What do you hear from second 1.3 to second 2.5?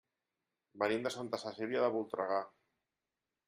Cecília de Voltregà.